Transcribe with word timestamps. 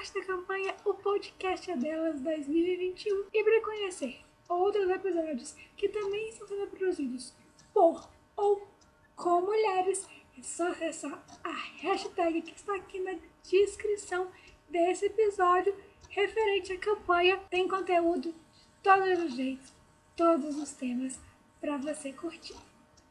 parte 0.00 0.14
da 0.14 0.24
campanha 0.24 0.74
O 0.86 0.94
Podcast 0.94 1.70
é 1.70 1.76
Delas 1.76 2.22
2021 2.22 3.26
e 3.34 3.44
para 3.44 3.60
conhecer 3.60 4.18
outros 4.48 4.88
episódios 4.88 5.54
que 5.76 5.90
também 5.90 6.30
estão 6.30 6.48
sendo 6.48 6.66
produzidos 6.68 7.34
por 7.74 8.08
ou 8.34 8.66
com 9.14 9.42
mulheres, 9.42 10.08
é 10.38 10.42
só 10.42 10.68
acessar 10.68 11.22
a 11.44 11.50
hashtag 11.82 12.40
que 12.40 12.56
está 12.56 12.76
aqui 12.76 12.98
na 13.00 13.14
descrição 13.42 14.30
desse 14.70 15.04
episódio 15.04 15.76
referente 16.08 16.72
à 16.72 16.78
campanha. 16.78 17.36
Tem 17.50 17.68
conteúdo 17.68 18.32
de 18.32 18.34
todos 18.82 19.18
os 19.22 19.34
jeitos, 19.34 19.70
todos 20.16 20.56
os 20.56 20.72
temas 20.72 21.20
para 21.60 21.76
você 21.76 22.10
curtir. 22.10 22.56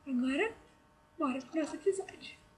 Agora, 0.08 0.52
bora 1.20 1.40
pro 1.40 1.62
nosso 1.62 1.76
episódio. 1.76 2.49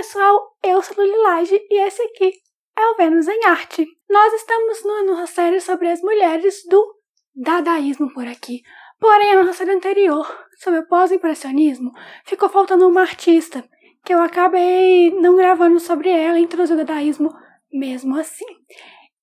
Pessoal! 0.00 0.56
Eu 0.62 0.80
sou 0.80 1.04
Lilage 1.04 1.60
e 1.68 1.86
esse 1.86 2.00
aqui 2.00 2.32
é 2.74 2.86
o 2.86 2.96
Vênus 2.96 3.28
em 3.28 3.44
Arte. 3.44 3.86
Nós 4.08 4.32
estamos 4.32 4.82
numa 4.82 5.26
série 5.26 5.60
sobre 5.60 5.88
as 5.90 6.00
mulheres 6.00 6.64
do 6.66 6.96
dadaísmo 7.34 8.10
por 8.14 8.26
aqui. 8.26 8.62
Porém, 8.98 9.30
a 9.30 9.42
nossa 9.42 9.52
série 9.52 9.72
anterior, 9.72 10.26
sobre 10.56 10.80
o 10.80 10.88
pós-impressionismo, 10.88 11.92
ficou 12.24 12.48
faltando 12.48 12.88
uma 12.88 13.02
artista, 13.02 13.62
que 14.02 14.14
eu 14.14 14.22
acabei 14.22 15.10
não 15.20 15.36
gravando 15.36 15.78
sobre 15.78 16.08
ela 16.08 16.38
e 16.38 16.44
introduzir 16.44 16.76
o 16.76 16.78
dadaísmo 16.78 17.30
mesmo 17.70 18.18
assim. 18.18 18.46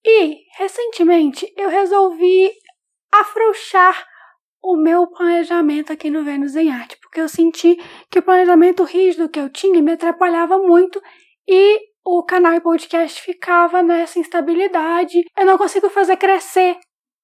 E, 0.06 0.44
recentemente, 0.60 1.52
eu 1.58 1.70
resolvi 1.70 2.52
afrouxar 3.12 4.06
o 4.62 4.76
meu 4.76 5.08
planejamento 5.08 5.94
aqui 5.94 6.10
no 6.10 6.24
Vênus 6.24 6.56
em 6.56 6.72
Arte, 6.72 6.98
porque 7.02 7.22
eu 7.22 7.30
senti 7.30 7.78
que 8.10 8.20
o 8.20 8.24
planejamento 8.24 8.84
rígido 8.84 9.30
que 9.30 9.40
eu 9.40 9.50
tinha 9.50 9.82
me 9.82 9.94
atrapalhava 9.94 10.58
muito 10.58 11.02
e 11.48 11.80
o 12.06 12.24
canal 12.24 12.54
e 12.54 12.62
podcast 12.62 13.22
ficava 13.22 13.84
nessa 13.84 14.20
instabilidade. 14.20 15.24
Eu 15.38 15.46
não 15.46 15.58
consigo 15.58 15.90
fazer 15.90 16.18
crescer 16.18 16.78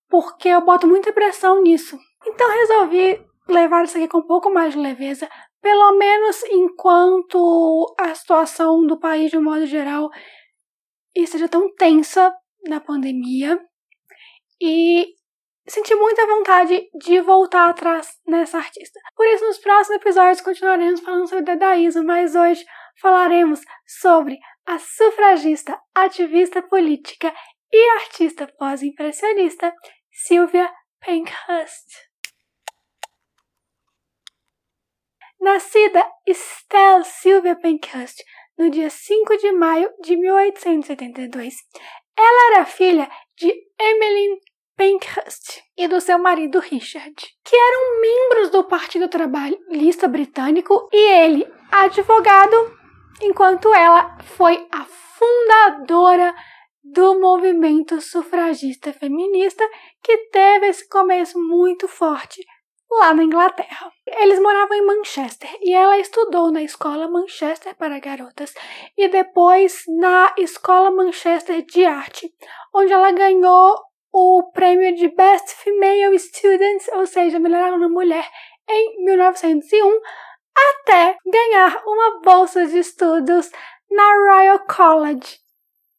porque 0.09 0.50
eu 0.50 0.61
boto 0.61 0.88
muita 0.88 1.11
pressão 1.11 1.61
nisso. 1.61 1.98
Então 2.26 2.50
resolvi 2.50 3.26
levar 3.48 3.84
isso 3.84 3.98
aqui 3.98 4.08
com 4.08 4.20
um 4.20 4.28
pouco 4.28 4.50
mais 4.50 4.73
de 4.73 4.80
leveza, 4.80 5.30
pelo 5.61 5.98
menos 5.98 6.44
enquanto 6.44 7.94
a 8.00 8.14
situação 8.14 8.86
do 8.86 9.00
país 9.00 9.31
de 9.31 9.38
um 9.38 9.44
modo 9.44 9.66
geral 9.66 10.09
esteja 11.16 11.48
tão 11.48 11.73
tensa 11.76 12.34
na 12.67 12.80
pandemia. 12.80 13.59
E 14.61 15.14
senti 15.67 15.95
muita 15.95 16.25
vontade 16.28 16.89
de 16.94 17.22
voltar 17.22 17.69
atrás 17.69 18.19
nessa 18.28 18.58
artista. 18.58 19.00
Por 19.16 19.25
isso, 19.28 19.45
nos 19.45 19.58
próximos 19.58 20.02
episódios 20.02 20.42
continuaremos 20.42 21.02
falando 21.02 21.28
sobre 21.28 21.45
dadaísmo, 21.45 22.03
mas 22.03 22.36
hoje 22.36 22.66
falaremos 23.00 23.61
sobre 23.86 24.38
a 24.66 24.78
sufragista, 24.80 25.80
ativista 25.94 26.61
política 26.61 27.33
e 27.72 27.89
artista 27.97 28.47
pós-impressionista 28.58 29.73
Sylvia 30.11 30.72
Pankhurst. 31.00 32.11
Nascida 35.39 36.09
Estelle 36.25 37.03
Sylvia 37.03 37.55
Pankhurst 37.55 38.23
no 38.58 38.70
dia 38.70 38.89
5 38.89 39.38
de 39.38 39.52
maio 39.52 39.92
de 40.02 40.16
1882, 40.16 41.55
ela 42.16 42.55
era 42.55 42.66
filha 42.66 43.09
de 43.36 43.52
Emmeline 43.80 44.39
Pankhurst 44.84 45.62
e 45.78 45.88
do 45.88 46.02
seu 46.02 46.20
marido 46.20 46.59
Richard, 46.59 47.16
que 47.45 47.56
eram 47.56 48.02
membros 48.02 48.50
do 48.50 48.66
Partido 48.66 49.08
Trabalhista 49.08 50.09
Britânico 50.09 50.89
e 50.92 50.98
ele, 50.98 51.48
advogado, 51.72 52.78
enquanto 53.22 53.73
ela 53.73 54.17
foi 54.36 54.67
a 54.70 54.84
fundadora 54.84 56.36
do 56.84 57.17
movimento 57.17 58.02
sufragista 58.02 58.92
feminista 58.92 59.66
que 60.02 60.17
teve 60.30 60.67
esse 60.67 60.89
começo 60.89 61.39
muito 61.39 61.88
forte 61.88 62.45
lá 62.92 63.14
na 63.14 63.23
Inglaterra. 63.23 63.89
Eles 64.05 64.38
moravam 64.42 64.76
em 64.76 64.86
Manchester 64.86 65.50
e 65.61 65.73
ela 65.73 65.98
estudou 65.98 66.52
na 66.52 66.61
escola 66.61 67.08
Manchester 67.08 67.73
para 67.77 68.00
garotas 68.00 68.54
e 68.98 69.08
depois 69.08 69.83
na 69.88 70.36
escola 70.38 70.92
Manchester 70.92 71.65
de 71.65 71.86
arte, 71.86 72.30
onde 72.76 72.92
ela 72.92 73.14
ganhou 73.14 73.77
o 74.14 74.52
prêmio 74.54 74.96
de 74.96 75.10
Best 75.10 75.56
Female 75.56 76.18
Student, 76.20 76.84
ou 76.94 77.08
seja, 77.08 77.40
melhor 77.40 77.64
aluna 77.64 77.90
mulher, 77.90 78.30
em 78.70 79.04
1901, 79.04 80.00
até 80.56 81.18
ganhar 81.26 81.82
uma 81.86 82.22
bolsa 82.22 82.66
de 82.68 82.78
estudos 82.78 83.52
na 83.90 84.36
Royal 84.36 84.60
College 84.60 85.40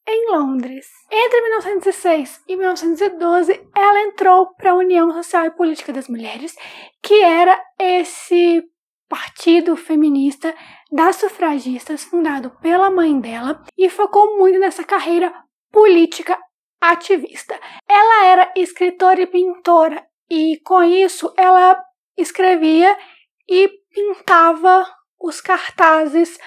em 0.07 0.31
Londres. 0.31 0.87
Entre 1.11 1.41
1906 1.41 2.41
e 2.47 2.55
1912, 2.55 3.69
ela 3.75 4.01
entrou 4.01 4.53
para 4.55 4.71
a 4.71 4.75
União 4.75 5.11
Social 5.11 5.45
e 5.47 5.51
Política 5.51 5.91
das 5.91 6.07
Mulheres, 6.07 6.55
que 7.03 7.21
era 7.21 7.61
esse 7.77 8.63
partido 9.09 9.75
feminista 9.75 10.55
das 10.91 11.17
sufragistas 11.17 12.03
fundado 12.03 12.51
pela 12.61 12.89
mãe 12.89 13.19
dela 13.19 13.61
e 13.77 13.89
focou 13.89 14.37
muito 14.37 14.57
nessa 14.59 14.83
carreira 14.83 15.33
política 15.71 16.39
ativista. 16.91 17.59
Ela 17.87 18.25
era 18.25 18.53
escritora 18.55 19.21
e 19.21 19.27
pintora 19.27 20.05
e 20.29 20.59
com 20.63 20.83
isso 20.83 21.33
ela 21.37 21.83
escrevia 22.17 22.97
e 23.47 23.69
pintava 23.91 24.85
os 25.19 25.41
cartazes 25.41 26.37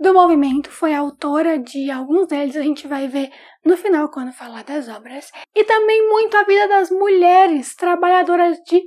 do 0.00 0.14
movimento, 0.14 0.70
foi 0.70 0.94
autora 0.94 1.58
de 1.58 1.90
alguns 1.90 2.28
deles, 2.28 2.56
a 2.56 2.62
gente 2.62 2.86
vai 2.86 3.08
ver 3.08 3.30
no 3.64 3.76
final 3.76 4.08
quando 4.08 4.32
falar 4.32 4.62
das 4.62 4.88
obras, 4.88 5.30
e 5.54 5.64
também 5.64 6.08
muito 6.08 6.36
a 6.36 6.44
vida 6.44 6.68
das 6.68 6.90
mulheres 6.90 7.74
trabalhadoras 7.74 8.58
de 8.58 8.80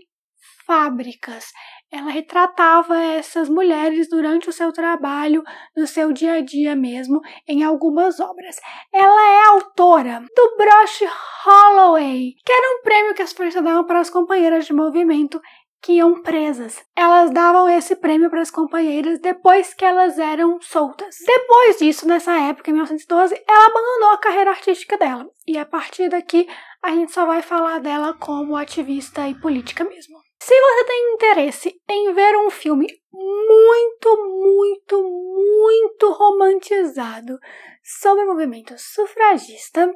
fábricas. 0.65 1.45
Ela 1.91 2.09
retratava 2.09 2.97
essas 2.97 3.49
mulheres 3.49 4.09
durante 4.09 4.47
o 4.47 4.53
seu 4.53 4.71
trabalho, 4.71 5.43
no 5.75 5.85
seu 5.85 6.13
dia 6.13 6.35
a 6.35 6.41
dia 6.41 6.73
mesmo, 6.73 7.19
em 7.45 7.63
algumas 7.63 8.19
obras. 8.21 8.55
Ela 8.93 9.29
é 9.29 9.47
autora 9.49 10.23
do 10.33 10.55
broche 10.57 11.05
Holloway, 11.45 12.33
que 12.45 12.51
era 12.53 12.77
um 12.77 12.81
prêmio 12.81 13.13
que 13.13 13.21
as 13.21 13.33
forças 13.33 13.61
davam 13.61 13.85
para 13.85 13.99
as 13.99 14.09
companheiras 14.09 14.65
de 14.65 14.73
movimento 14.73 15.41
que 15.81 15.93
iam 15.93 16.21
presas. 16.21 16.81
Elas 16.95 17.31
davam 17.31 17.67
esse 17.67 17.95
prêmio 17.95 18.29
para 18.29 18.41
as 18.41 18.51
companheiras 18.51 19.19
depois 19.19 19.73
que 19.73 19.83
elas 19.83 20.17
eram 20.17 20.61
soltas. 20.61 21.17
Depois 21.25 21.77
disso, 21.77 22.07
nessa 22.07 22.39
época, 22.39 22.69
em 22.69 22.73
1912, 22.73 23.35
ela 23.47 23.65
abandonou 23.65 24.11
a 24.11 24.17
carreira 24.19 24.51
artística 24.51 24.97
dela. 24.97 25.27
E 25.45 25.57
a 25.57 25.65
partir 25.65 26.07
daqui, 26.07 26.47
a 26.81 26.91
gente 26.91 27.11
só 27.11 27.25
vai 27.25 27.41
falar 27.41 27.79
dela 27.79 28.13
como 28.13 28.55
ativista 28.55 29.27
e 29.27 29.35
política 29.35 29.83
mesmo. 29.83 30.30
Se 30.41 30.59
você 30.59 30.85
tem 30.85 31.13
interesse 31.13 31.81
em 31.87 32.13
ver 32.13 32.35
um 32.35 32.49
filme 32.49 32.87
muito, 33.13 34.17
muito, 34.27 35.03
muito 35.03 36.11
romantizado 36.13 37.37
sobre 37.83 38.23
o 38.23 38.27
movimento 38.27 38.73
sufragista, 38.75 39.93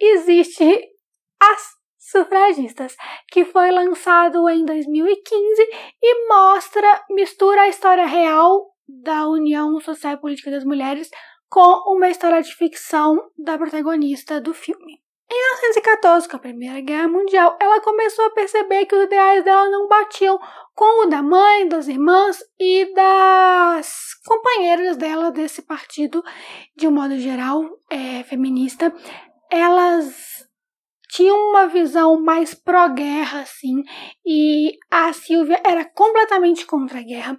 existe 0.00 0.90
as 1.40 1.76
Sufragistas, 1.98 2.96
que 3.28 3.44
foi 3.44 3.70
lançado 3.72 4.48
em 4.48 4.64
2015 4.64 5.68
e 6.00 6.28
mostra, 6.28 7.04
mistura 7.10 7.62
a 7.62 7.68
história 7.68 8.06
real 8.06 8.72
da 8.88 9.26
União 9.28 9.80
Social 9.80 10.14
e 10.14 10.20
Política 10.20 10.52
das 10.52 10.64
Mulheres 10.64 11.10
com 11.48 11.96
uma 11.96 12.08
história 12.08 12.40
de 12.42 12.54
ficção 12.54 13.16
da 13.36 13.58
protagonista 13.58 14.40
do 14.40 14.54
filme. 14.54 15.00
Em 15.28 15.34
1914, 15.34 16.28
com 16.28 16.36
a 16.36 16.40
Primeira 16.40 16.80
Guerra 16.80 17.08
Mundial, 17.08 17.56
ela 17.60 17.80
começou 17.80 18.26
a 18.26 18.30
perceber 18.30 18.86
que 18.86 18.94
os 18.94 19.04
ideais 19.04 19.44
dela 19.44 19.68
não 19.68 19.88
batiam 19.88 20.38
com 20.72 21.04
o 21.04 21.10
da 21.10 21.20
mãe, 21.20 21.66
das 21.66 21.88
irmãs 21.88 22.38
e 22.60 22.94
das 22.94 24.14
companheiras 24.24 24.96
dela 24.96 25.32
desse 25.32 25.62
partido, 25.62 26.22
de 26.76 26.86
um 26.86 26.92
modo 26.92 27.18
geral, 27.18 27.64
é, 27.90 28.22
feminista. 28.22 28.94
Elas 29.50 30.46
tinha 31.08 31.34
uma 31.34 31.66
visão 31.66 32.20
mais 32.20 32.54
pró-guerra, 32.54 33.40
assim, 33.40 33.82
e 34.24 34.76
a 34.90 35.12
Sylvia 35.12 35.60
era 35.64 35.84
completamente 35.84 36.66
contra 36.66 36.98
a 36.98 37.02
guerra. 37.02 37.36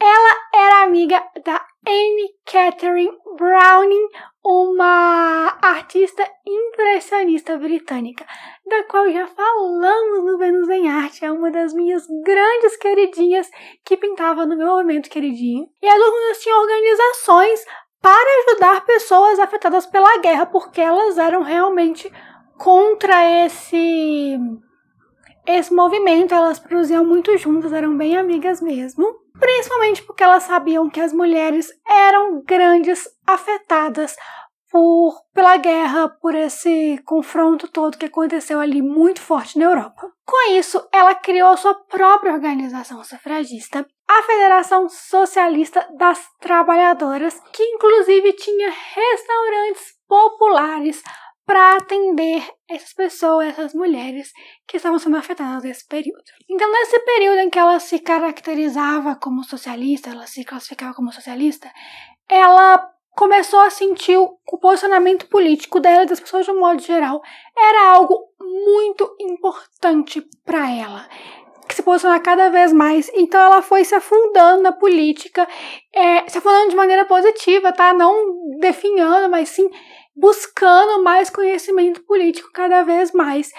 Ela 0.00 0.36
era 0.54 0.82
amiga 0.84 1.22
da 1.44 1.64
Amy 1.86 2.34
Catherine 2.44 3.12
Browning, 3.36 4.08
uma 4.44 5.58
artista 5.62 6.28
impressionista 6.46 7.56
britânica, 7.56 8.26
da 8.66 8.84
qual 8.84 9.10
já 9.10 9.26
falamos 9.26 10.24
no 10.24 10.38
Vênus 10.38 10.68
em 10.68 10.88
Arte, 10.88 11.24
é 11.24 11.32
uma 11.32 11.50
das 11.50 11.72
minhas 11.72 12.06
grandes 12.22 12.76
queridinhas 12.76 13.50
que 13.84 13.96
pintava 13.96 14.46
no 14.46 14.56
meu 14.56 14.68
momento 14.68 15.10
queridinho. 15.10 15.68
E 15.82 15.88
as 15.88 15.98
duas 15.98 16.42
tinham 16.42 16.60
organizações 16.60 17.64
para 18.00 18.50
ajudar 18.50 18.84
pessoas 18.84 19.38
afetadas 19.38 19.86
pela 19.86 20.18
guerra, 20.18 20.46
porque 20.46 20.80
elas 20.80 21.16
eram 21.16 21.42
realmente 21.42 22.12
contra 22.58 23.46
esse 23.46 24.38
esse 25.46 25.72
movimento, 25.72 26.34
elas 26.34 26.58
produziam 26.58 27.04
muito 27.04 27.36
juntas, 27.36 27.72
eram 27.72 27.96
bem 27.96 28.16
amigas 28.16 28.60
mesmo. 28.60 29.22
principalmente 29.38 30.02
porque 30.02 30.22
elas 30.22 30.44
sabiam 30.44 30.88
que 30.88 31.00
as 31.00 31.12
mulheres 31.12 31.68
eram 31.86 32.40
grandes 32.44 33.04
afetadas 33.26 34.16
por, 34.70 35.14
pela 35.32 35.56
guerra, 35.56 36.08
por 36.08 36.34
esse 36.34 37.00
confronto 37.04 37.68
todo 37.68 37.96
que 37.96 38.06
aconteceu 38.06 38.58
ali 38.58 38.82
muito 38.82 39.20
forte 39.20 39.58
na 39.58 39.66
Europa. 39.66 40.10
Com 40.24 40.52
isso, 40.52 40.84
ela 40.92 41.14
criou 41.14 41.56
sua 41.56 41.74
própria 41.74 42.32
organização 42.32 43.02
sufragista, 43.04 43.86
a 44.08 44.22
Federação 44.22 44.88
Socialista 44.88 45.86
das 45.96 46.20
Trabalhadoras, 46.40 47.40
que 47.52 47.62
inclusive 47.62 48.32
tinha 48.32 48.68
restaurantes 48.68 49.94
populares 50.08 51.02
para 51.46 51.76
atender 51.76 52.42
essas 52.68 52.92
pessoas, 52.92 53.48
essas 53.48 53.74
mulheres 53.74 54.32
que 54.66 54.76
estavam 54.76 54.98
sendo 54.98 55.16
afetadas 55.16 55.62
nesse 55.62 55.86
período. 55.86 56.24
Então, 56.48 56.70
nesse 56.70 56.98
período 57.00 57.38
em 57.38 57.50
que 57.50 57.58
ela 57.58 57.78
se 57.78 57.98
caracterizava 57.98 59.16
como 59.16 59.44
socialista, 59.44 60.10
ela 60.10 60.26
se 60.26 60.44
classificava 60.44 60.94
como 60.94 61.12
socialista, 61.12 61.70
ela 62.28 62.90
começou 63.10 63.60
a 63.60 63.70
sentir 63.70 64.16
o 64.16 64.58
posicionamento 64.58 65.28
político 65.28 65.78
dela 65.78 66.02
e 66.02 66.06
das 66.06 66.20
pessoas 66.20 66.44
de 66.44 66.50
um 66.50 66.58
modo 66.58 66.82
geral 66.82 67.22
era 67.56 67.90
algo 67.90 68.18
muito 68.40 69.16
importante 69.20 70.26
para 70.44 70.70
ela 70.70 71.08
que 71.66 71.74
se 71.74 71.82
posicionar 71.82 72.20
cada 72.22 72.50
vez 72.50 72.72
mais. 72.72 73.10
Então 73.14 73.40
ela 73.40 73.62
foi 73.62 73.84
se 73.84 73.94
afundando 73.94 74.62
na 74.62 74.72
política, 74.72 75.48
é, 75.92 76.28
se 76.28 76.38
afundando 76.38 76.70
de 76.70 76.76
maneira 76.76 77.04
positiva, 77.04 77.72
tá? 77.72 77.94
Não 77.94 78.58
definhando, 78.60 79.30
mas 79.30 79.48
sim 79.48 79.70
buscando 80.14 81.02
mais 81.02 81.30
conhecimento 81.30 82.04
político 82.04 82.50
cada 82.52 82.82
vez 82.82 83.12
mais 83.12 83.50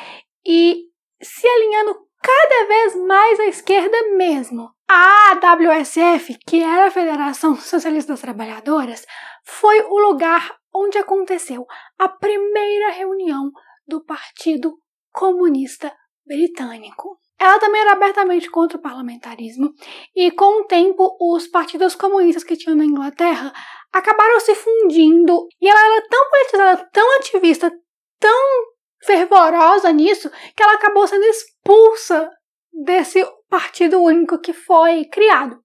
e 0.46 0.86
se 1.22 1.48
alinhando 1.48 2.06
cada 2.22 2.68
vez 2.68 2.96
mais 3.06 3.40
à 3.40 3.46
esquerda 3.46 3.98
mesmo. 4.16 4.72
A 4.88 5.34
WSF, 5.34 6.38
que 6.46 6.62
era 6.64 6.88
a 6.88 6.92
Federação 6.92 7.56
Socialista 7.56 8.14
das 8.14 8.22
Trabalhadoras, 8.22 9.06
foi 9.44 9.82
o 9.82 10.00
lugar 10.00 10.56
onde 10.74 10.98
aconteceu 10.98 11.66
a 11.98 12.10
primeira 12.10 12.92
reunião 12.92 13.52
do 13.88 14.04
Partido 14.04 14.78
Comunista 15.12 15.92
Britânico. 16.26 17.20
Ela 17.40 17.60
também 17.60 17.82
era 17.82 17.94
abertamente 17.94 18.50
contra 18.50 18.78
o 18.78 18.82
parlamentarismo, 18.82 19.74
e 20.16 20.32
com 20.32 20.62
o 20.62 20.66
tempo, 20.66 21.18
os 21.20 21.48
partidos 21.48 21.96
comunistas 21.96 22.44
que 22.44 22.56
tinham 22.56 22.78
na 22.78 22.86
Inglaterra 22.86 23.52
acabaram 23.96 24.42
se 24.42 24.54
fundindo, 24.54 25.48
e 25.62 25.70
ela 25.70 25.80
era 25.80 26.08
tão 26.10 26.30
politizada, 26.30 26.90
tão 26.92 27.16
ativista, 27.16 27.72
tão 28.20 28.66
fervorosa 29.02 29.90
nisso, 29.94 30.30
que 30.54 30.62
ela 30.62 30.74
acabou 30.74 31.08
sendo 31.08 31.24
expulsa 31.24 32.30
desse 32.74 33.26
partido 33.50 34.02
único 34.02 34.38
que 34.38 34.52
foi 34.52 35.06
criado. 35.06 35.58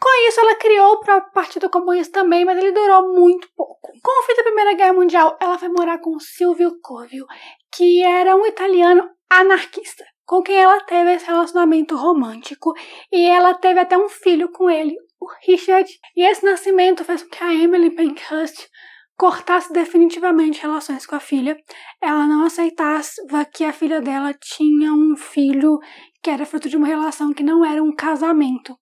Com 0.00 0.28
isso, 0.28 0.40
ela 0.40 0.54
criou 0.54 0.92
o 0.92 1.00
próprio 1.00 1.32
Partido 1.32 1.68
Comunista 1.68 2.20
também, 2.20 2.44
mas 2.44 2.56
ele 2.58 2.70
durou 2.70 3.12
muito 3.14 3.48
pouco. 3.56 3.90
Com 4.00 4.20
o 4.20 4.26
fim 4.26 4.36
da 4.36 4.44
Primeira 4.44 4.74
Guerra 4.74 4.92
Mundial, 4.92 5.36
ela 5.40 5.58
foi 5.58 5.68
morar 5.68 5.98
com 5.98 6.18
Silvio 6.20 6.78
Covio, 6.80 7.26
que 7.74 8.02
era 8.04 8.36
um 8.36 8.46
italiano 8.46 9.08
anarquista, 9.28 10.04
com 10.24 10.40
quem 10.40 10.56
ela 10.56 10.80
teve 10.84 11.14
esse 11.14 11.26
relacionamento 11.26 11.96
romântico, 11.96 12.72
e 13.10 13.26
ela 13.26 13.54
teve 13.54 13.80
até 13.80 13.98
um 13.98 14.08
filho 14.08 14.50
com 14.52 14.70
ele, 14.70 14.94
o 15.22 15.26
Richard. 15.46 15.88
E 16.16 16.22
esse 16.22 16.44
nascimento 16.44 17.04
fez 17.04 17.22
com 17.22 17.30
que 17.30 17.44
a 17.44 17.54
Emily 17.54 17.90
Pankhurst 17.90 18.68
cortasse 19.16 19.72
definitivamente 19.72 20.60
relações 20.60 21.06
com 21.06 21.14
a 21.14 21.20
filha. 21.20 21.56
Ela 22.00 22.26
não 22.26 22.44
aceitava 22.44 23.44
que 23.52 23.64
a 23.64 23.72
filha 23.72 24.00
dela 24.00 24.34
tinha 24.34 24.92
um 24.92 25.16
filho 25.16 25.78
que 26.22 26.30
era 26.30 26.46
fruto 26.46 26.68
de 26.68 26.76
uma 26.76 26.86
relação 26.86 27.32
que 27.32 27.42
não 27.42 27.64
era 27.64 27.82
um 27.82 27.94
casamento. 27.94 28.76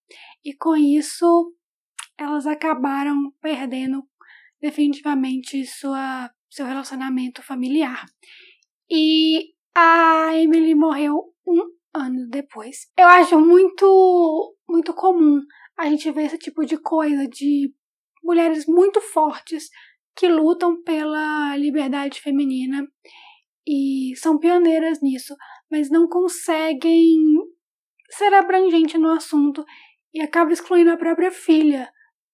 E 0.45 0.55
com 0.55 0.77
isso, 0.77 1.55
elas 2.19 2.47
acabaram 2.47 3.33
perdendo 3.41 4.03
definitivamente 4.61 5.65
sua, 5.67 6.31
seu 6.49 6.67
relacionamento 6.67 7.43
familiar. 7.43 8.07
E 8.91 9.53
a 9.75 10.31
Emily 10.35 10.75
morreu 10.75 11.35
um 11.47 11.61
ano 11.95 12.29
depois. 12.29 12.91
Eu 12.97 13.09
acho 13.09 13.39
muito, 13.39 14.57
muito 14.69 14.95
comum 14.95 15.41
a 15.81 15.88
gente 15.88 16.11
ver 16.11 16.25
esse 16.25 16.38
tipo 16.38 16.65
de 16.65 16.77
coisa 16.77 17.27
de 17.27 17.73
mulheres 18.23 18.67
muito 18.67 19.00
fortes 19.00 19.69
que 20.15 20.29
lutam 20.29 20.82
pela 20.82 21.56
liberdade 21.56 22.21
feminina 22.21 22.87
e 23.67 24.12
são 24.17 24.38
pioneiras 24.38 25.00
nisso, 25.00 25.35
mas 25.71 25.91
não 25.91 26.09
conseguem 26.09 27.17
ser 28.11 28.35
abrangente 28.35 28.99
no 28.99 29.11
assunto 29.11 29.65
e 30.12 30.21
acaba 30.21 30.53
excluindo 30.53 30.91
a 30.91 30.97
própria 30.97 31.31
filha 31.31 31.91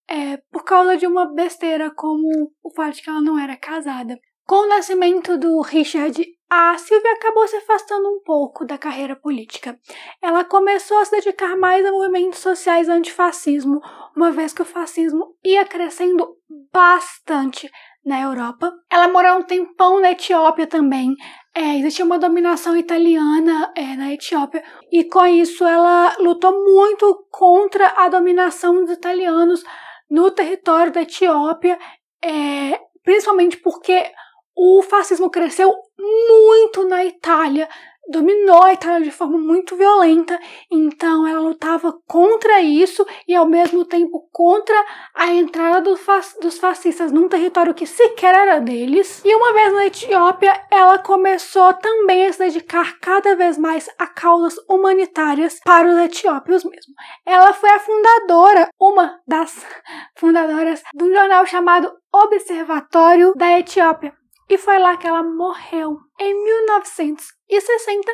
é, 0.09 0.39
por 0.51 0.65
causa 0.65 0.97
de 0.97 1.07
uma 1.07 1.33
besteira 1.33 1.91
como 1.95 2.53
o 2.63 2.75
fato 2.75 2.97
de 2.97 3.03
que 3.03 3.11
ela 3.11 3.21
não 3.21 3.39
era 3.39 3.57
casada. 3.57 4.19
Com 4.45 4.65
o 4.65 4.69
nascimento 4.69 5.37
do 5.37 5.61
Richard, 5.61 6.25
a 6.49 6.79
Silvia 6.79 7.13
acabou 7.13 7.47
se 7.49 7.57
afastando 7.57 8.09
um 8.09 8.21
pouco 8.21 8.65
da 8.65 8.79
carreira 8.79 9.17
política. 9.17 9.79
Ela 10.23 10.45
começou 10.45 10.99
a 10.99 11.05
se 11.05 11.11
dedicar 11.11 11.57
mais 11.57 11.85
a 11.85 11.91
movimentos 11.91 12.39
sociais 12.39 12.89
antifascismo, 12.89 13.81
uma 14.17 14.31
vez 14.31 14.53
que 14.53 14.63
o 14.63 14.67
fascismo 14.67 15.35
ia 15.45 15.65
crescendo 15.65 16.37
bastante 16.73 17.71
na 18.05 18.21
Europa. 18.21 18.73
Ela 18.89 19.09
morou 19.09 19.39
um 19.39 19.43
tempão 19.43 20.01
na 20.01 20.13
Etiópia 20.13 20.67
também. 20.67 21.17
É, 21.53 21.79
existia 21.79 22.05
uma 22.05 22.19
dominação 22.19 22.77
italiana 22.77 23.73
é, 23.75 23.97
na 23.97 24.13
Etiópia 24.13 24.63
e 24.93 25.03
com 25.05 25.27
isso 25.27 25.65
ela 25.65 26.15
lutou 26.21 26.53
muito 26.53 27.27
contra 27.31 27.89
a 27.97 28.09
dominação 28.09 28.85
dos 28.85 28.93
italianos 28.93 29.65
no 30.09 30.31
território 30.31 30.93
da 30.93 31.03
Etiópia, 31.03 31.77
é, 32.23 32.79
principalmente 33.03 33.57
porque 33.57 34.13
o 34.57 34.83
fascismo 34.83 35.31
cresceu 35.31 35.73
muito 35.99 36.89
na 36.89 37.05
Itália 37.05 37.69
dominou 38.09 38.63
a 38.63 38.73
Itália 38.73 39.01
de 39.01 39.11
forma 39.11 39.37
muito 39.37 39.77
violenta, 39.77 40.39
então 40.71 41.27
ela 41.27 41.41
lutava 41.41 41.93
contra 42.07 42.61
isso 42.61 43.05
e 43.27 43.35
ao 43.35 43.47
mesmo 43.47 43.85
tempo 43.85 44.29
contra 44.33 44.77
a 45.15 45.33
entrada 45.35 45.81
do 45.81 45.97
dos 46.41 46.59
fascistas 46.59 47.11
num 47.11 47.29
território 47.29 47.75
que 47.75 47.87
sequer 47.87 48.35
era 48.35 48.61
deles. 48.61 49.23
E 49.25 49.35
uma 49.35 49.53
vez 49.53 49.73
na 49.73 49.87
Etiópia, 49.87 50.61
ela 50.71 50.99
começou 50.99 51.73
também 51.75 52.27
a 52.27 52.33
se 52.33 52.39
dedicar 52.39 52.99
cada 53.01 53.35
vez 53.35 53.59
mais 53.59 53.89
a 53.99 54.07
causas 54.07 54.55
humanitárias 54.69 55.59
para 55.65 55.89
os 55.89 55.99
etiópios 55.99 56.65
mesmo. 56.65 56.95
Ela 57.25 57.53
foi 57.53 57.71
a 57.71 57.81
fundadora, 57.81 58.69
uma 58.79 59.21
das 59.27 59.65
fundadoras, 60.17 60.83
de 60.95 61.05
um 61.05 61.13
jornal 61.13 61.45
chamado 61.47 61.93
Observatório 62.13 63.35
da 63.35 63.59
Etiópia 63.59 64.15
e 64.49 64.57
foi 64.59 64.79
lá 64.79 64.97
que 64.97 65.07
ela 65.07 65.23
morreu 65.23 65.99
em 66.19 66.35
1960, 66.45 68.13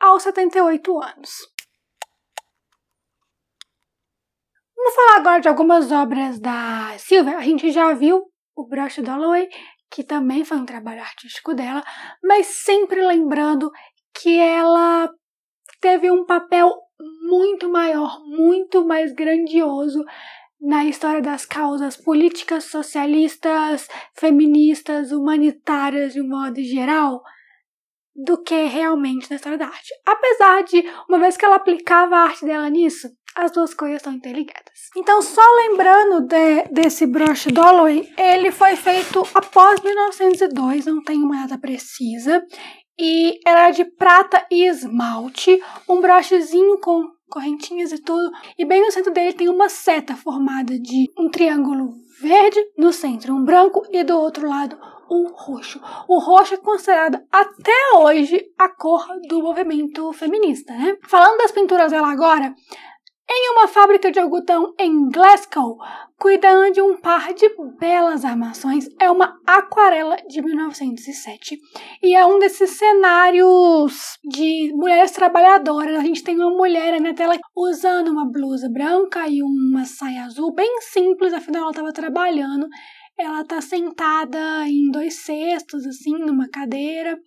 aos 0.00 0.22
78 0.22 1.02
anos. 1.02 1.52
Vamos 4.76 4.94
falar 4.94 5.16
agora 5.16 5.40
de 5.40 5.48
algumas 5.48 5.92
obras 5.92 6.40
da 6.40 6.96
Silvia. 6.98 7.38
A 7.38 7.42
gente 7.42 7.70
já 7.70 7.92
viu 7.94 8.24
o 8.54 8.66
Brush 8.66 9.00
Dalloway, 9.00 9.48
que 9.90 10.02
também 10.02 10.44
foi 10.44 10.56
um 10.56 10.66
trabalho 10.66 11.00
artístico 11.00 11.54
dela, 11.54 11.82
mas 12.22 12.46
sempre 12.46 13.00
lembrando 13.00 13.70
que 14.14 14.38
ela 14.38 15.08
teve 15.80 16.10
um 16.10 16.24
papel 16.26 16.74
muito 17.28 17.68
maior, 17.68 18.20
muito 18.24 18.84
mais 18.84 19.12
grandioso 19.12 20.04
na 20.62 20.84
história 20.84 21.20
das 21.20 21.44
causas 21.44 21.96
políticas, 21.96 22.64
socialistas, 22.64 23.88
feministas, 24.14 25.10
humanitárias 25.10 26.12
de 26.12 26.22
um 26.22 26.28
modo 26.28 26.62
geral, 26.62 27.20
do 28.14 28.40
que 28.40 28.64
realmente 28.64 29.28
na 29.28 29.36
história 29.36 29.58
da 29.58 29.66
arte. 29.66 29.92
Apesar 30.06 30.62
de, 30.62 30.84
uma 31.08 31.18
vez 31.18 31.36
que 31.36 31.44
ela 31.44 31.56
aplicava 31.56 32.14
a 32.14 32.22
arte 32.22 32.44
dela 32.44 32.68
nisso, 32.70 33.08
as 33.34 33.50
duas 33.50 33.74
coisas 33.74 33.96
estão 33.96 34.12
interligadas. 34.12 34.90
Então, 34.96 35.20
só 35.20 35.42
lembrando 35.56 36.20
de, 36.20 36.64
desse 36.70 37.06
broche 37.06 37.50
Dalloway, 37.50 38.12
ele 38.16 38.52
foi 38.52 38.76
feito 38.76 39.26
após 39.34 39.80
1902, 39.80 40.86
não 40.86 41.02
tem 41.02 41.22
uma 41.22 41.46
data 41.46 41.58
precisa, 41.58 42.44
e 42.98 43.40
era 43.46 43.70
de 43.70 43.84
prata 43.84 44.46
e 44.50 44.68
esmalte, 44.68 45.60
um 45.88 46.00
brochezinho 46.00 46.78
com 46.78 47.10
correntinhas 47.32 47.90
e 47.92 47.98
tudo. 47.98 48.30
E 48.58 48.64
bem 48.64 48.82
no 48.82 48.92
centro 48.92 49.12
dele 49.12 49.32
tem 49.32 49.48
uma 49.48 49.70
seta 49.70 50.14
formada 50.14 50.78
de 50.78 51.10
um 51.18 51.30
triângulo 51.30 51.94
verde 52.20 52.60
no 52.76 52.92
centro, 52.92 53.34
um 53.34 53.44
branco 53.44 53.82
e 53.90 54.04
do 54.04 54.16
outro 54.16 54.46
lado 54.46 54.78
um 55.10 55.30
roxo. 55.34 55.80
O 56.08 56.18
roxo 56.18 56.54
é 56.54 56.56
considerado 56.56 57.18
até 57.30 57.96
hoje 57.96 58.46
a 58.58 58.68
cor 58.68 59.06
do 59.28 59.42
movimento 59.42 60.10
feminista, 60.12 60.72
né? 60.72 60.96
Falando 61.06 61.36
das 61.38 61.52
pinturas 61.52 61.90
dela 61.90 62.10
agora, 62.10 62.54
em 63.34 63.52
uma 63.52 63.66
fábrica 63.66 64.10
de 64.10 64.18
algodão 64.18 64.74
em 64.78 65.08
Glasgow, 65.08 65.78
cuidando 66.18 66.72
de 66.72 66.82
um 66.82 67.00
par 67.00 67.32
de 67.32 67.48
belas 67.78 68.24
armações. 68.24 68.86
É 69.00 69.10
uma 69.10 69.40
aquarela 69.46 70.16
de 70.28 70.42
1907 70.42 71.58
e 72.02 72.14
é 72.14 72.26
um 72.26 72.38
desses 72.38 72.70
cenários 72.70 74.18
de 74.22 74.72
mulheres 74.74 75.12
trabalhadoras. 75.12 75.96
A 75.96 76.02
gente 76.02 76.22
tem 76.22 76.36
uma 76.36 76.50
mulher 76.50 77.00
na 77.00 77.14
tela 77.14 77.38
usando 77.56 78.08
uma 78.08 78.30
blusa 78.30 78.68
branca 78.70 79.26
e 79.26 79.42
uma 79.42 79.84
saia 79.84 80.24
azul, 80.24 80.54
bem 80.54 80.80
simples, 80.82 81.32
afinal 81.32 81.62
ela 81.62 81.70
estava 81.70 81.92
trabalhando. 81.92 82.68
Ela 83.18 83.40
está 83.40 83.60
sentada 83.60 84.68
em 84.68 84.90
dois 84.90 85.24
cestos, 85.24 85.86
assim, 85.86 86.18
numa 86.18 86.48
cadeira. 86.48 87.18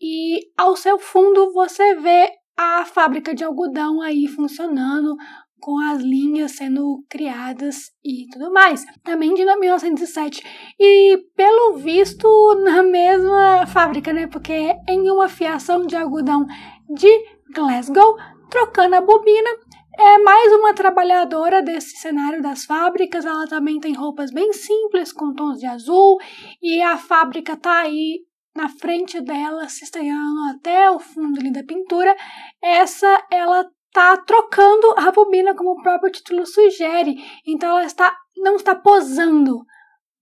E 0.00 0.40
ao 0.56 0.76
seu 0.76 0.98
fundo 0.98 1.52
você 1.52 1.94
vê 1.96 2.39
a 2.60 2.84
fábrica 2.84 3.34
de 3.34 3.42
algodão 3.42 4.02
aí 4.02 4.26
funcionando, 4.26 5.16
com 5.58 5.78
as 5.78 6.02
linhas 6.02 6.52
sendo 6.52 7.02
criadas 7.08 7.90
e 8.04 8.26
tudo 8.30 8.52
mais. 8.52 8.84
Também 9.02 9.32
de 9.32 9.44
1907. 9.44 10.42
E 10.78 11.24
pelo 11.34 11.78
visto, 11.78 12.28
na 12.62 12.82
mesma 12.82 13.66
fábrica, 13.66 14.12
né? 14.12 14.26
Porque 14.26 14.76
em 14.86 15.10
uma 15.10 15.26
fiação 15.26 15.86
de 15.86 15.96
algodão 15.96 16.44
de 16.86 17.08
Glasgow, 17.54 18.18
trocando 18.50 18.96
a 18.96 19.00
bobina, 19.00 19.50
é 19.98 20.18
mais 20.18 20.52
uma 20.52 20.74
trabalhadora 20.74 21.62
desse 21.62 21.96
cenário 21.96 22.42
das 22.42 22.66
fábricas. 22.66 23.24
Ela 23.24 23.46
também 23.46 23.80
tem 23.80 23.94
roupas 23.94 24.30
bem 24.30 24.52
simples, 24.52 25.14
com 25.14 25.32
tons 25.32 25.60
de 25.60 25.66
azul, 25.66 26.18
e 26.60 26.82
a 26.82 26.98
fábrica 26.98 27.56
tá 27.56 27.80
aí 27.80 28.20
na 28.54 28.68
frente 28.68 29.20
dela, 29.20 29.68
se 29.68 29.84
estranhando 29.84 30.40
até 30.50 30.90
o 30.90 30.98
fundo 30.98 31.38
ali 31.38 31.52
da 31.52 31.62
pintura. 31.62 32.14
Essa 32.62 33.26
ela 33.30 33.68
tá 33.92 34.16
trocando 34.18 34.94
a 34.96 35.10
bobina, 35.10 35.54
como 35.54 35.72
o 35.72 35.82
próprio 35.82 36.12
título 36.12 36.46
sugere. 36.46 37.16
Então 37.46 37.70
ela 37.70 37.84
está 37.84 38.16
não 38.36 38.56
está 38.56 38.74
posando 38.74 39.64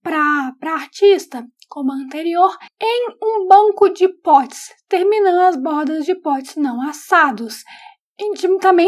para 0.01 0.53
para 0.59 0.73
artista, 0.73 1.45
como 1.67 1.91
a 1.91 1.95
anterior, 1.95 2.55
em 2.81 3.15
um 3.21 3.47
banco 3.47 3.89
de 3.89 4.07
potes, 4.07 4.73
terminando 4.87 5.41
as 5.41 5.55
bordas 5.55 6.05
de 6.05 6.15
potes 6.15 6.55
não 6.55 6.81
assados 6.81 7.63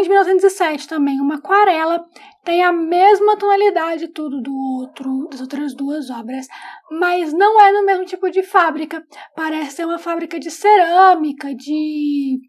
de 0.03 0.09
1907 0.09 0.87
também, 0.87 1.19
uma 1.19 1.35
aquarela, 1.35 2.03
tem 2.43 2.63
a 2.63 2.71
mesma 2.71 3.37
tonalidade 3.37 4.07
tudo 4.09 4.41
do 4.41 4.53
outro, 4.53 5.27
das 5.29 5.39
outras 5.39 5.73
duas 5.73 6.09
obras, 6.09 6.47
mas 6.91 7.31
não 7.31 7.59
é 7.61 7.71
no 7.71 7.85
mesmo 7.85 8.05
tipo 8.05 8.29
de 8.29 8.43
fábrica. 8.43 9.03
Parece 9.35 9.77
ser 9.77 9.85
uma 9.85 9.99
fábrica 9.99 10.39
de 10.39 10.51
cerâmica, 10.51 11.53
de 11.55 12.39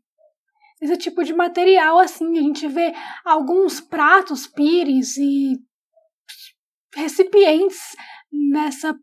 esse 0.80 0.96
tipo 0.96 1.22
de 1.22 1.32
material 1.32 1.98
assim. 1.98 2.38
A 2.38 2.42
gente 2.42 2.66
vê 2.66 2.92
alguns 3.24 3.80
pratos, 3.80 4.46
pires 4.46 5.16
e 5.16 5.52
recipientes 6.94 7.96
nessa 8.32 8.94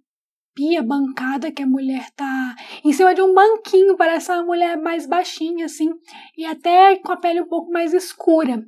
pia 0.60 0.84
bancada 0.84 1.54
que 1.54 1.64
a 1.64 1.66
mulher 1.66 2.12
tá 2.18 2.54
em 2.84 2.92
cima 2.92 3.16
de 3.16 3.22
um 3.22 3.34
banquinho, 3.34 3.96
parece 3.96 4.30
uma 4.30 4.44
mulher 4.44 4.76
mais 4.76 5.06
baixinha 5.06 5.68
assim, 5.68 5.90
e 6.38 6.46
até 6.46 6.98
com 6.98 7.14
a 7.14 7.18
pele 7.18 7.40
um 7.40 7.48
pouco 7.48 7.72
mais 7.72 7.94
escura, 7.94 8.62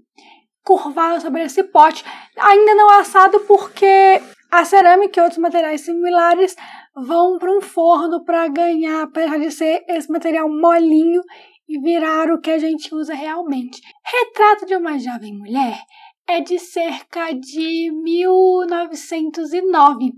curvada 0.63 1.19
sobre 1.19 1.43
esse 1.43 1.65
pote, 1.65 2.05
ainda 2.37 2.75
não 2.75 2.89
assado 2.91 3.41
porque 3.41 4.21
a 4.49 4.63
cerâmica 4.63 5.19
e 5.19 5.23
outros 5.23 5.39
materiais 5.39 5.81
similares 5.81 6.55
vão 6.95 7.37
para 7.37 7.57
um 7.57 7.59
forno 7.59 8.23
para 8.23 8.47
ganhar, 8.47 9.03
apesar 9.03 9.37
de 9.37 9.51
ser 9.51 9.83
esse 9.89 10.09
material 10.09 10.47
molinho 10.47 11.21
e 11.67 11.77
virar 11.77 12.31
o 12.31 12.39
que 12.39 12.51
a 12.51 12.57
gente 12.57 12.95
usa 12.95 13.13
realmente. 13.13 13.81
Retrato 14.05 14.65
de 14.65 14.77
uma 14.77 14.97
jovem 14.97 15.37
mulher 15.37 15.77
é 16.25 16.39
de 16.39 16.57
cerca 16.57 17.33
de 17.33 17.91
1909 17.91 20.13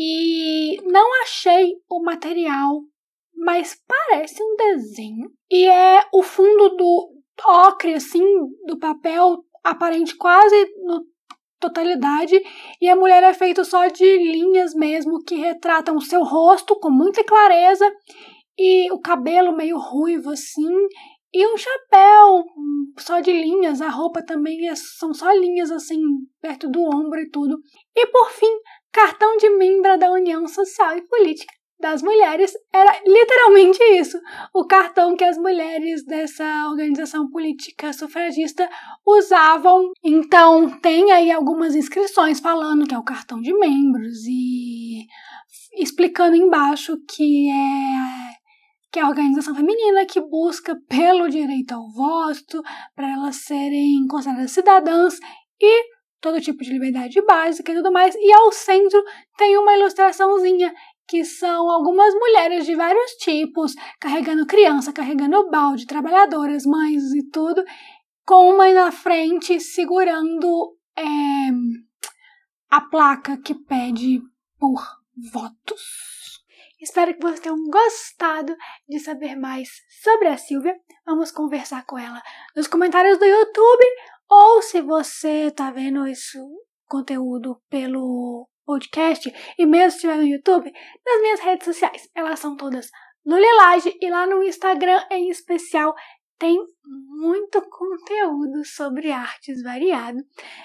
e 0.00 0.80
não 0.84 1.22
achei 1.22 1.74
o 1.90 2.00
material, 2.00 2.82
mas 3.34 3.76
parece 3.84 4.40
um 4.40 4.54
desenho. 4.54 5.28
E 5.50 5.66
é 5.66 6.06
o 6.14 6.22
fundo 6.22 6.76
do 6.76 7.10
ocre, 7.44 7.94
assim, 7.94 8.24
do 8.64 8.78
papel 8.78 9.44
aparente 9.64 10.16
quase 10.16 10.56
no 10.84 11.04
totalidade 11.60 12.40
e 12.80 12.88
a 12.88 12.94
mulher 12.94 13.20
é 13.24 13.34
feita 13.34 13.64
só 13.64 13.88
de 13.88 14.04
linhas 14.04 14.74
mesmo 14.74 15.18
que 15.24 15.34
retratam 15.34 15.96
o 15.96 16.00
seu 16.00 16.22
rosto 16.22 16.78
com 16.78 16.88
muita 16.88 17.24
clareza 17.24 17.84
e 18.56 18.88
o 18.92 19.00
cabelo 19.00 19.56
meio 19.56 19.76
ruivo 19.76 20.30
assim 20.30 20.72
e 21.32 21.46
um 21.46 21.56
chapéu 21.56 22.44
só 22.98 23.20
de 23.20 23.32
linhas, 23.32 23.82
a 23.82 23.88
roupa 23.88 24.22
também 24.24 24.68
é, 24.68 24.74
são 24.74 25.12
só 25.12 25.30
linhas 25.32 25.70
assim 25.70 26.00
perto 26.40 26.70
do 26.70 26.80
ombro 26.82 27.20
e 27.20 27.30
tudo. 27.30 27.58
E 27.94 28.06
por 28.06 28.30
fim, 28.30 28.50
cartão 28.98 29.36
de 29.36 29.48
membro 29.50 29.96
da 29.96 30.10
União 30.10 30.44
Social 30.48 30.96
e 30.96 31.06
Política 31.06 31.54
das 31.78 32.02
Mulheres 32.02 32.52
era 32.72 33.00
literalmente 33.06 33.80
isso, 33.96 34.18
o 34.52 34.66
cartão 34.66 35.14
que 35.14 35.22
as 35.22 35.38
mulheres 35.38 36.04
dessa 36.04 36.66
organização 36.68 37.30
política 37.30 37.92
sufragista 37.92 38.68
usavam. 39.06 39.92
Então, 40.02 40.80
tem 40.80 41.12
aí 41.12 41.30
algumas 41.30 41.76
inscrições 41.76 42.40
falando 42.40 42.88
que 42.88 42.94
é 42.94 42.98
o 42.98 43.04
cartão 43.04 43.40
de 43.40 43.54
membros 43.56 44.26
e 44.26 45.06
explicando 45.74 46.34
embaixo 46.34 46.98
que 47.08 47.48
é 47.48 48.38
que 48.90 48.98
é 48.98 49.02
a 49.02 49.08
organização 49.08 49.54
feminina 49.54 50.06
que 50.06 50.20
busca 50.20 50.74
pelo 50.88 51.28
direito 51.28 51.72
ao 51.72 51.88
voto, 51.92 52.62
para 52.96 53.12
elas 53.12 53.36
serem 53.36 54.06
consideradas 54.08 54.50
cidadãs 54.50 55.20
e 55.60 55.97
todo 56.20 56.40
tipo 56.40 56.62
de 56.62 56.70
liberdade 56.70 57.20
básica 57.22 57.72
e 57.72 57.74
tudo 57.76 57.92
mais. 57.92 58.14
E 58.14 58.32
ao 58.32 58.52
centro 58.52 59.02
tem 59.36 59.56
uma 59.56 59.76
ilustraçãozinha 59.76 60.72
que 61.06 61.24
são 61.24 61.70
algumas 61.70 62.12
mulheres 62.14 62.66
de 62.66 62.74
vários 62.74 63.12
tipos, 63.12 63.74
carregando 63.98 64.46
criança, 64.46 64.92
carregando 64.92 65.48
balde, 65.50 65.86
trabalhadoras, 65.86 66.66
mães 66.66 67.14
e 67.14 67.22
tudo, 67.30 67.64
com 68.26 68.50
uma 68.50 68.70
na 68.72 68.92
frente 68.92 69.58
segurando 69.58 70.76
é, 70.96 71.02
a 72.70 72.80
placa 72.82 73.38
que 73.38 73.54
pede 73.54 74.20
por 74.58 74.82
votos. 75.32 76.18
Espero 76.80 77.12
que 77.14 77.20
vocês 77.20 77.40
tenham 77.40 77.58
gostado 77.68 78.54
de 78.88 79.00
saber 79.00 79.34
mais 79.34 79.68
sobre 80.02 80.28
a 80.28 80.36
Silvia. 80.36 80.76
Vamos 81.04 81.32
conversar 81.32 81.84
com 81.86 81.98
ela 81.98 82.22
nos 82.54 82.68
comentários 82.68 83.18
do 83.18 83.24
YouTube 83.24 83.84
ou 84.28 84.62
se 84.62 84.80
você 84.80 85.46
está 85.46 85.70
vendo 85.70 86.06
esse 86.06 86.38
conteúdo 86.86 87.60
pelo 87.68 88.48
podcast 88.64 89.32
e 89.58 89.66
mesmo 89.66 89.90
se 89.90 89.96
estiver 89.96 90.16
no 90.16 90.26
YouTube, 90.26 90.72
nas 91.06 91.22
minhas 91.22 91.40
redes 91.40 91.64
sociais. 91.64 92.08
Elas 92.14 92.38
são 92.38 92.56
todas 92.56 92.90
Lulilage 93.24 93.96
e 94.00 94.10
lá 94.10 94.26
no 94.26 94.42
Instagram 94.42 95.02
em 95.10 95.28
especial 95.28 95.94
tem 96.38 96.56
muito 96.84 97.60
conteúdo 97.68 98.64
sobre 98.64 99.10
artes 99.10 99.62
variado. 99.62 100.18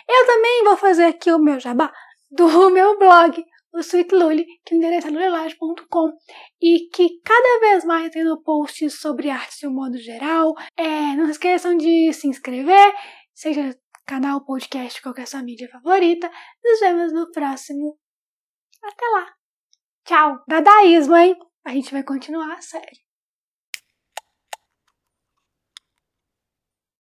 Eu 0.08 0.26
também 0.28 0.64
vou 0.64 0.78
fazer 0.78 1.06
aqui 1.06 1.32
o 1.32 1.40
meu 1.40 1.60
jabá 1.60 1.92
do 2.32 2.70
meu 2.70 2.98
blog, 2.98 3.44
o 3.74 3.80
Sweet 3.80 4.14
Lully, 4.14 4.46
que 4.64 4.76
o 4.76 4.78
endereço 4.78 5.08
é 5.08 5.12
lulilage.com 5.12 6.12
e 6.62 6.90
que 6.94 7.20
cada 7.24 7.60
vez 7.60 7.84
mais 7.84 8.12
tendo 8.12 8.42
posts 8.44 9.00
sobre 9.00 9.30
arte 9.30 9.60
de 9.60 9.68
um 9.68 9.74
modo 9.74 9.98
geral. 9.98 10.54
É, 10.78 11.16
não 11.16 11.26
se 11.26 11.32
esqueçam 11.32 11.76
de 11.76 12.14
se 12.14 12.28
inscrever 12.28 12.94
seja 13.34 13.78
canal, 14.06 14.46
podcast, 14.46 15.02
qualquer 15.02 15.28
sua 15.28 15.44
mídia 15.44 15.70
favorita. 15.70 16.30
Nos 16.64 16.80
vemos 16.80 17.14
no 17.14 17.32
próximo. 17.32 17.98
Até 18.84 19.06
lá. 19.08 19.34
Tchau. 20.06 20.44
Dadaísmo, 20.48 21.16
hein? 21.16 21.36
A 21.66 21.72
gente 21.72 21.92
vai 21.92 22.04
continuar 22.04 22.54
a 22.54 22.62
série. 22.62 23.03